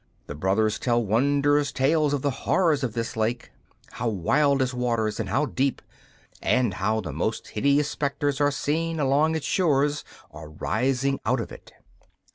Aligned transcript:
The 0.25 0.33
brothers 0.33 0.79
tell 0.79 1.05
wondrous 1.05 1.71
tales 1.71 2.11
of 2.11 2.23
the 2.23 2.31
horrors 2.31 2.83
of 2.83 2.93
this 2.93 3.15
lake 3.15 3.51
how 3.91 4.09
wild 4.09 4.59
its 4.59 4.73
waters 4.73 5.19
and 5.19 5.29
how 5.29 5.45
deep, 5.45 5.79
and 6.41 6.73
how 6.73 7.01
the 7.01 7.13
most 7.13 7.49
hideous 7.49 7.91
spectres 7.91 8.41
are 8.41 8.49
seen 8.49 8.99
along 8.99 9.35
its 9.35 9.45
shores 9.45 10.03
or 10.31 10.49
rising 10.49 11.19
out 11.23 11.39
of 11.39 11.51
it. 11.51 11.71